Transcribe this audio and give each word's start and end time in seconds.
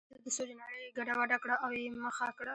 دده 0.09 0.19
د 0.25 0.27
سوچ 0.37 0.49
نړۍ 0.61 0.77
یې 0.83 0.89
ګډه 0.97 1.13
وډه 1.19 1.37
کړه 1.43 1.55
او 1.63 1.69
یې 1.77 1.85
مخه 2.05 2.27
کړه. 2.37 2.49